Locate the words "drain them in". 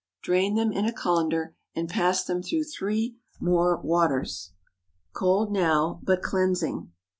0.23-0.85